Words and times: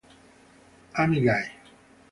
Amy 1.01 1.21
Guy 1.21 1.45